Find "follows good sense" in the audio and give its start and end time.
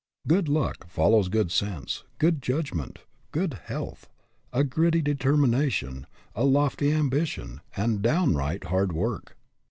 0.89-2.05